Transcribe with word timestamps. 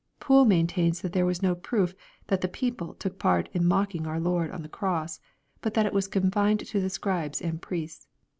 Poole 0.19 0.45
maintains 0.45 1.01
that 1.01 1.13
there 1.13 1.29
is 1.29 1.43
no 1.43 1.53
proof 1.53 1.93
that" 2.25 2.41
the 2.41 2.47
people" 2.47 2.95
took 2.95 3.19
part 3.19 3.49
in 3.53 3.63
mocking 3.67 4.07
our 4.07 4.19
Lord 4.19 4.49
on 4.49 4.63
the 4.63 4.67
cross, 4.67 5.19
but 5.61 5.75
that 5.75 5.85
it 5.85 5.93
was 5.93 6.07
confined 6.07 6.61
to 6.65 6.81
the 6.81 6.89
Scribes 6.89 7.39
and 7.39 7.61
priests. 7.61 8.07